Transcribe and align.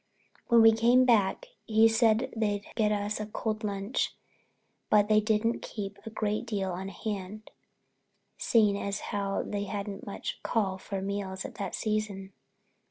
When 0.47 0.65
he 0.65 0.71
came 0.71 1.05
back 1.05 1.49
he 1.67 1.87
said 1.87 2.33
they'd 2.35 2.65
get 2.73 2.91
us 2.91 3.19
a 3.19 3.27
cold 3.27 3.63
lunch, 3.63 4.15
but 4.89 5.07
they 5.07 5.19
didn't 5.21 5.59
keep 5.61 5.99
a 6.03 6.09
great 6.09 6.47
deal 6.47 6.71
on 6.71 6.87
hand, 6.89 7.51
seeing 8.35 8.79
as 8.81 8.99
how 9.13 9.43
they 9.43 9.65
hadn't 9.65 10.07
much 10.07 10.41
call 10.41 10.79
for 10.79 11.03
meals 11.03 11.45
at 11.45 11.53
that 11.61 11.75
season. 11.75 12.33